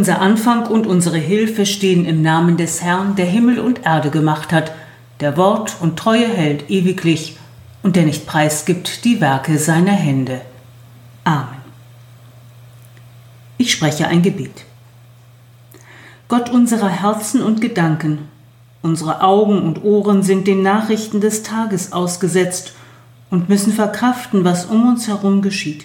[0.00, 4.50] Unser Anfang und unsere Hilfe stehen im Namen des Herrn, der Himmel und Erde gemacht
[4.50, 4.72] hat,
[5.20, 7.36] der Wort und Treue hält ewiglich
[7.82, 10.40] und der nicht preisgibt die Werke seiner Hände.
[11.24, 11.60] Amen.
[13.58, 14.64] Ich spreche ein Gebet.
[16.28, 18.20] Gott unserer Herzen und Gedanken,
[18.80, 22.72] unsere Augen und Ohren sind den Nachrichten des Tages ausgesetzt
[23.28, 25.84] und müssen verkraften, was um uns herum geschieht.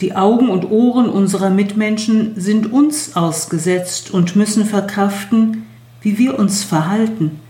[0.00, 5.66] Die Augen und Ohren unserer Mitmenschen sind uns ausgesetzt und müssen verkraften,
[6.00, 7.40] wie wir uns verhalten,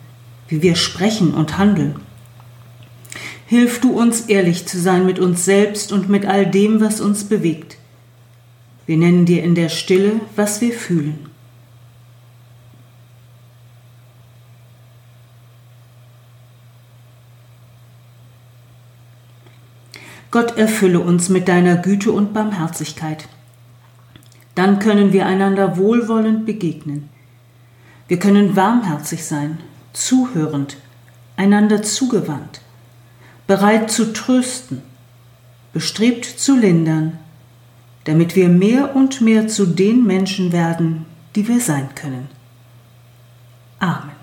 [0.49, 1.97] wie wir sprechen und handeln.
[3.47, 7.25] Hilf du uns ehrlich zu sein mit uns selbst und mit all dem, was uns
[7.25, 7.77] bewegt.
[8.87, 11.29] Wir nennen dir in der Stille, was wir fühlen.
[20.31, 23.29] Gott erfülle uns mit deiner Güte und Barmherzigkeit.
[24.55, 27.09] Dann können wir einander wohlwollend begegnen.
[28.09, 29.59] Wir können warmherzig sein,
[29.93, 30.77] zuhörend,
[31.37, 32.61] einander zugewandt,
[33.47, 34.83] bereit zu trösten,
[35.73, 37.19] bestrebt zu lindern,
[38.05, 41.07] damit wir mehr und mehr zu den Menschen werden,
[41.37, 42.29] die wir sein können.
[43.79, 44.19] Amen.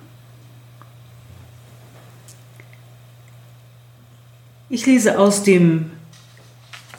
[4.69, 5.91] Ich lese aus dem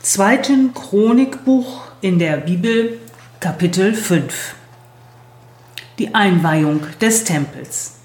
[0.07, 3.01] zweiten Chronikbuch in der Bibel,
[3.41, 4.55] Kapitel 5.
[5.99, 7.97] Die Einweihung des Tempels.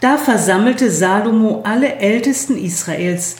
[0.00, 3.36] Da versammelte Salomo alle Ältesten Israels,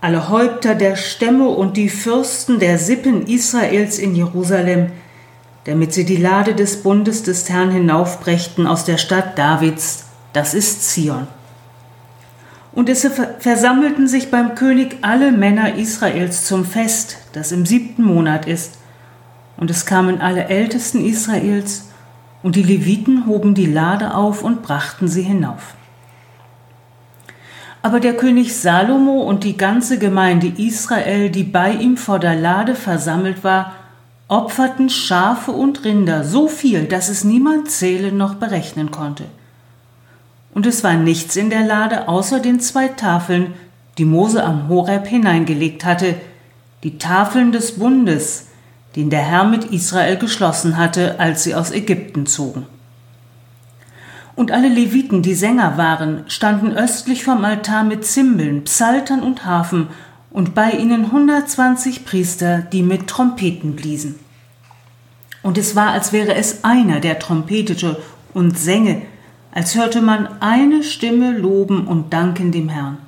[0.00, 4.92] alle Häupter der Stämme und die Fürsten der Sippen Israels in Jerusalem,
[5.64, 10.82] damit sie die Lade des Bundes des Herrn hinaufbrächten aus der Stadt Davids, das ist
[10.88, 11.28] Zion.
[12.72, 13.08] Und es
[13.40, 18.78] versammelten sich beim König alle Männer Israels zum Fest, das im siebten Monat ist.
[19.56, 21.86] Und es kamen alle Ältesten Israels,
[22.42, 25.74] und die Leviten hoben die Lade auf und brachten sie hinauf.
[27.82, 32.74] Aber der König Salomo und die ganze Gemeinde Israel, die bei ihm vor der Lade
[32.74, 33.74] versammelt war,
[34.28, 39.24] opferten Schafe und Rinder so viel, dass es niemand zählen noch berechnen konnte
[40.54, 43.54] und es war nichts in der Lade außer den zwei Tafeln,
[43.98, 46.14] die Mose am Horeb hineingelegt hatte,
[46.82, 48.46] die Tafeln des Bundes,
[48.96, 52.66] den der Herr mit Israel geschlossen hatte, als sie aus Ägypten zogen.
[54.34, 59.88] Und alle Leviten, die Sänger waren, standen östlich vom Altar mit Zimbeln, Psaltern und Harfen,
[60.30, 64.14] und bei ihnen 120 Priester, die mit Trompeten bliesen.
[65.42, 68.00] Und es war, als wäre es einer, der trompetete
[68.32, 69.02] und sänge,
[69.52, 72.98] als hörte man eine Stimme loben und danken dem Herrn.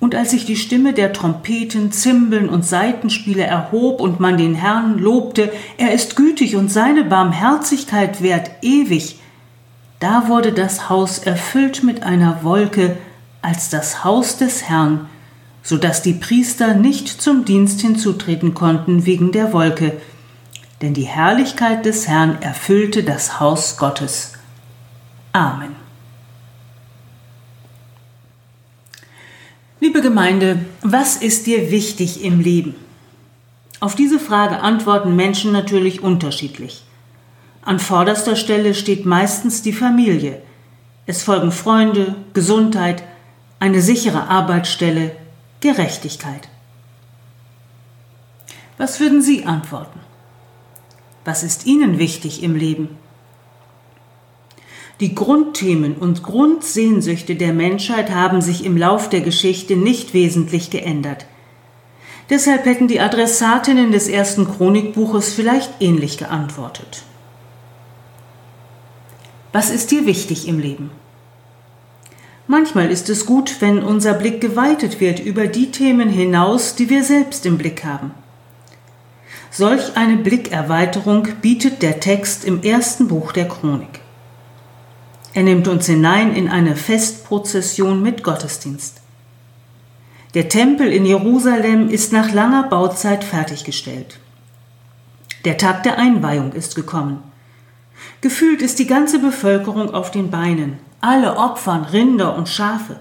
[0.00, 4.98] Und als sich die Stimme der Trompeten, Zimbeln und Saitenspiele erhob und man den Herrn
[4.98, 9.18] lobte, er ist gütig und seine Barmherzigkeit währt ewig,
[9.98, 12.96] da wurde das Haus erfüllt mit einer Wolke
[13.42, 15.08] als das Haus des Herrn,
[15.64, 19.96] so dass die Priester nicht zum Dienst hinzutreten konnten wegen der Wolke,
[20.80, 24.37] denn die Herrlichkeit des Herrn erfüllte das Haus Gottes.
[25.32, 25.76] Amen.
[29.80, 32.74] Liebe Gemeinde, was ist dir wichtig im Leben?
[33.80, 36.82] Auf diese Frage antworten Menschen natürlich unterschiedlich.
[37.62, 40.42] An vorderster Stelle steht meistens die Familie.
[41.06, 43.04] Es folgen Freunde, Gesundheit,
[43.60, 45.14] eine sichere Arbeitsstelle,
[45.60, 46.48] Gerechtigkeit.
[48.78, 50.00] Was würden Sie antworten?
[51.24, 52.96] Was ist Ihnen wichtig im Leben?
[55.00, 61.26] Die Grundthemen und Grundsehnsüchte der Menschheit haben sich im Lauf der Geschichte nicht wesentlich geändert.
[62.30, 67.04] Deshalb hätten die Adressatinnen des ersten Chronikbuches vielleicht ähnlich geantwortet.
[69.52, 70.90] Was ist dir wichtig im Leben?
[72.48, 77.04] Manchmal ist es gut, wenn unser Blick geweitet wird über die Themen hinaus, die wir
[77.04, 78.10] selbst im Blick haben.
[79.50, 84.00] Solch eine Blickerweiterung bietet der Text im ersten Buch der Chronik.
[85.34, 89.00] Er nimmt uns hinein in eine Festprozession mit Gottesdienst.
[90.34, 94.18] Der Tempel in Jerusalem ist nach langer Bauzeit fertiggestellt.
[95.44, 97.22] Der Tag der Einweihung ist gekommen.
[98.20, 102.96] Gefühlt ist die ganze Bevölkerung auf den Beinen, alle opfern Rinder und Schafe.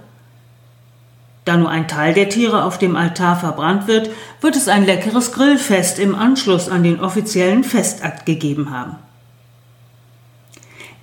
[1.44, 4.09] Da nur ein Teil der Tiere auf dem Altar verbrannt wird,
[4.41, 8.97] wird es ein leckeres Grillfest im Anschluss an den offiziellen Festakt gegeben haben.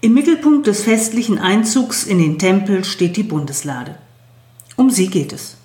[0.04, 3.94] Im Mittelpunkt des festlichen Einzugs in den Tempel steht die Bundeslade.
[4.76, 5.56] Um sie geht es.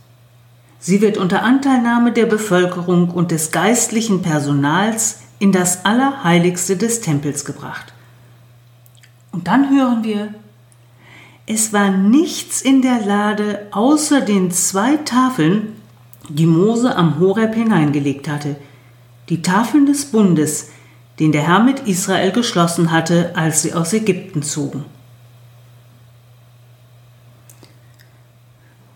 [0.80, 7.44] Sie wird unter Anteilnahme der Bevölkerung und des geistlichen Personals in das Allerheiligste des Tempels
[7.44, 7.92] gebracht.
[9.34, 10.34] Und dann hören wir,
[11.46, 15.76] es war nichts in der Lade außer den zwei Tafeln,
[16.30, 18.56] die Mose am Horeb hineingelegt hatte,
[19.28, 20.70] die Tafeln des Bundes,
[21.20, 24.86] den der Herr mit Israel geschlossen hatte, als sie aus Ägypten zogen.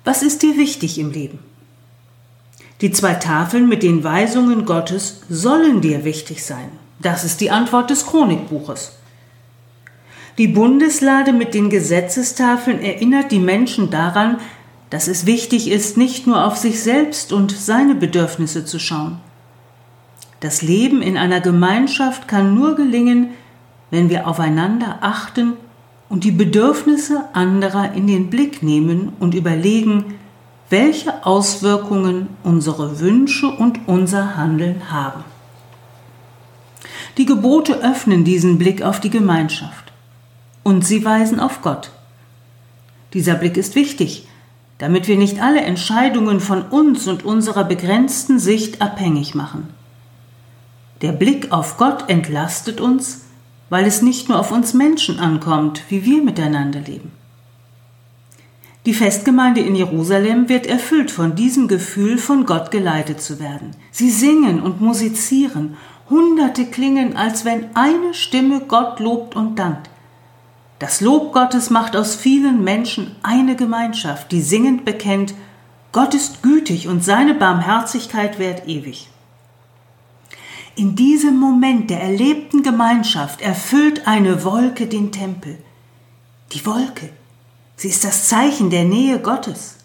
[0.05, 1.39] Was ist dir wichtig im Leben?
[2.81, 6.69] Die zwei Tafeln mit den Weisungen Gottes sollen dir wichtig sein.
[6.99, 8.93] Das ist die Antwort des Chronikbuches.
[10.37, 14.39] Die Bundeslade mit den Gesetzestafeln erinnert die Menschen daran,
[14.89, 19.19] dass es wichtig ist, nicht nur auf sich selbst und seine Bedürfnisse zu schauen.
[20.43, 23.29] Das Leben in einer Gemeinschaft kann nur gelingen,
[23.91, 25.53] wenn wir aufeinander achten
[26.09, 30.15] und die Bedürfnisse anderer in den Blick nehmen und überlegen,
[30.69, 35.23] welche Auswirkungen unsere Wünsche und unser Handeln haben.
[37.15, 39.93] Die Gebote öffnen diesen Blick auf die Gemeinschaft
[40.63, 41.89] und sie weisen auf Gott.
[43.13, 44.27] Dieser Blick ist wichtig,
[44.77, 49.69] damit wir nicht alle Entscheidungen von uns und unserer begrenzten Sicht abhängig machen.
[51.03, 53.25] Der Blick auf Gott entlastet uns,
[53.69, 57.11] weil es nicht nur auf uns Menschen ankommt, wie wir miteinander leben.
[58.85, 63.71] Die Festgemeinde in Jerusalem wird erfüllt von diesem Gefühl, von Gott geleitet zu werden.
[63.91, 65.75] Sie singen und musizieren,
[66.09, 69.89] Hunderte klingen, als wenn eine Stimme Gott lobt und dankt.
[70.79, 75.33] Das Lob Gottes macht aus vielen Menschen eine Gemeinschaft, die singend bekennt,
[75.91, 79.09] Gott ist gütig und seine Barmherzigkeit währt ewig.
[80.75, 85.59] In diesem Moment der erlebten Gemeinschaft erfüllt eine Wolke den Tempel.
[86.51, 87.09] Die Wolke,
[87.75, 89.77] sie ist das Zeichen der Nähe Gottes.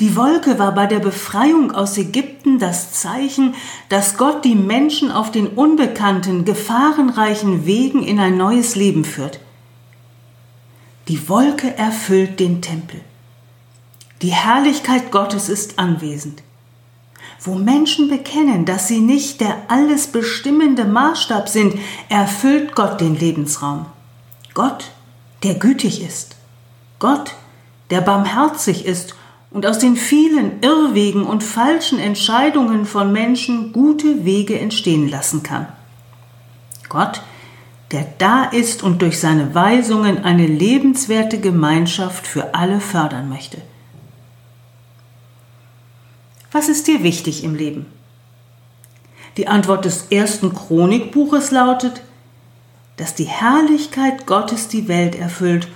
[0.00, 3.54] Die Wolke war bei der Befreiung aus Ägypten das Zeichen,
[3.88, 9.38] dass Gott die Menschen auf den unbekannten, gefahrenreichen Wegen in ein neues Leben führt.
[11.06, 13.00] Die Wolke erfüllt den Tempel.
[14.22, 16.42] Die Herrlichkeit Gottes ist anwesend
[17.40, 21.74] wo Menschen bekennen, dass sie nicht der alles bestimmende Maßstab sind,
[22.08, 23.86] erfüllt Gott den Lebensraum.
[24.54, 24.90] Gott,
[25.42, 26.36] der gütig ist.
[26.98, 27.34] Gott,
[27.90, 29.14] der barmherzig ist
[29.50, 35.66] und aus den vielen Irrwegen und falschen Entscheidungen von Menschen gute Wege entstehen lassen kann.
[36.88, 37.22] Gott,
[37.92, 43.58] der da ist und durch seine Weisungen eine lebenswerte Gemeinschaft für alle fördern möchte.
[46.56, 47.84] Was ist dir wichtig im Leben?
[49.36, 52.00] Die Antwort des ersten Chronikbuches lautet,
[52.96, 55.68] dass die Herrlichkeit Gottes die Welt erfüllt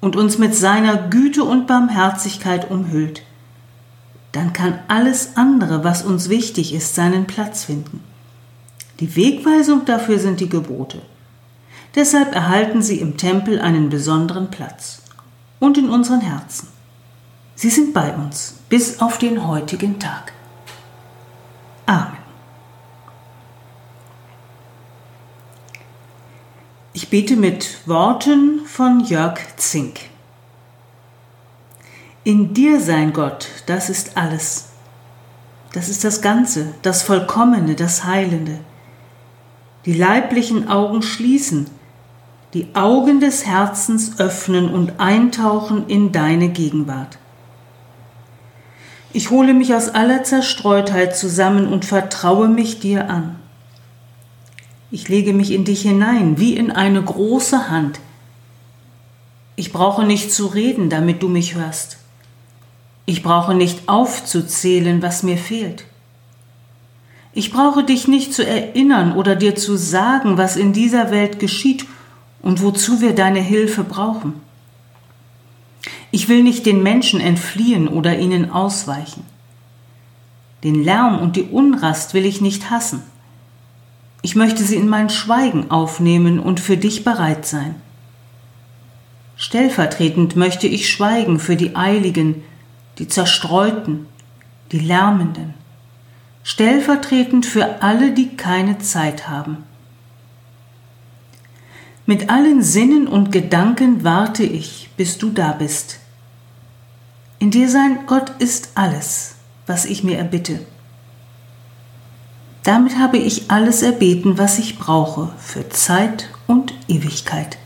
[0.00, 3.22] und uns mit seiner Güte und Barmherzigkeit umhüllt.
[4.30, 7.98] Dann kann alles andere, was uns wichtig ist, seinen Platz finden.
[9.00, 11.02] Die Wegweisung dafür sind die Gebote.
[11.96, 15.02] Deshalb erhalten sie im Tempel einen besonderen Platz
[15.58, 16.68] und in unseren Herzen.
[17.60, 20.32] Sie sind bei uns bis auf den heutigen Tag.
[21.84, 22.16] Amen.
[26.94, 30.00] Ich bete mit Worten von Jörg Zink.
[32.24, 34.70] In dir sein Gott, das ist alles.
[35.74, 38.60] Das ist das Ganze, das Vollkommene, das Heilende.
[39.84, 41.68] Die leiblichen Augen schließen,
[42.54, 47.18] die Augen des Herzens öffnen und eintauchen in deine Gegenwart.
[49.12, 53.36] Ich hole mich aus aller Zerstreutheit zusammen und vertraue mich dir an.
[54.92, 58.00] Ich lege mich in dich hinein, wie in eine große Hand.
[59.56, 61.98] Ich brauche nicht zu reden, damit du mich hörst.
[63.04, 65.84] Ich brauche nicht aufzuzählen, was mir fehlt.
[67.32, 71.86] Ich brauche dich nicht zu erinnern oder dir zu sagen, was in dieser Welt geschieht
[72.42, 74.34] und wozu wir deine Hilfe brauchen.
[76.10, 79.24] Ich will nicht den Menschen entfliehen oder ihnen ausweichen.
[80.64, 83.02] Den Lärm und die Unrast will ich nicht hassen.
[84.22, 87.76] Ich möchte sie in mein Schweigen aufnehmen und für dich bereit sein.
[89.36, 92.42] Stellvertretend möchte ich schweigen für die Eiligen,
[92.98, 94.06] die Zerstreuten,
[94.72, 95.54] die Lärmenden.
[96.42, 99.64] Stellvertretend für alle, die keine Zeit haben.
[102.10, 106.00] Mit allen Sinnen und Gedanken warte ich, bis du da bist.
[107.38, 109.36] In dir sein Gott ist alles,
[109.68, 110.58] was ich mir erbitte.
[112.64, 117.58] Damit habe ich alles erbeten, was ich brauche für Zeit und Ewigkeit.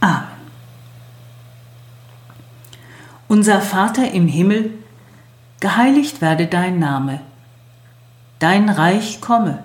[0.00, 0.28] Amen.
[3.28, 4.72] Unser Vater im Himmel,
[5.60, 7.20] geheiligt werde dein Name,
[8.38, 9.64] dein Reich komme,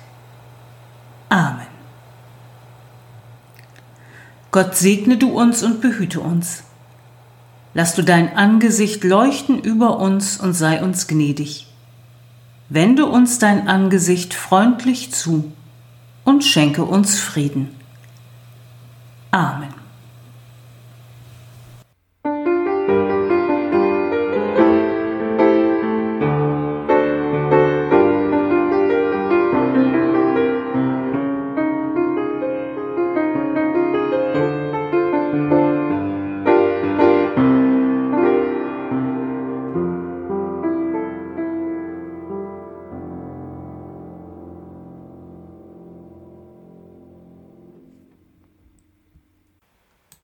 [1.31, 1.67] Amen.
[4.51, 6.63] Gott segne du uns und behüte uns.
[7.73, 11.67] Lass du dein Angesicht leuchten über uns und sei uns gnädig.
[12.67, 15.53] Wende uns dein Angesicht freundlich zu
[16.25, 17.69] und schenke uns Frieden.
[19.31, 19.80] Amen.